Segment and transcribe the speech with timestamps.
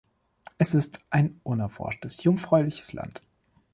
[0.57, 3.21] Es ist ein unerforschtes, jungfräuliches Land.